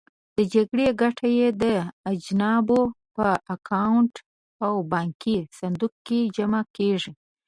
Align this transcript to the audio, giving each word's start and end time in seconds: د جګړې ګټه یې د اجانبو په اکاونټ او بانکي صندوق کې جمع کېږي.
د 0.35 0.37
جګړې 0.53 0.87
ګټه 1.01 1.27
یې 1.37 1.47
د 1.61 1.63
اجانبو 2.11 2.81
په 3.15 3.25
اکاونټ 3.55 4.13
او 4.65 4.73
بانکي 4.93 5.37
صندوق 5.59 5.93
کې 6.07 6.19
جمع 6.35 6.61
کېږي. 6.77 7.11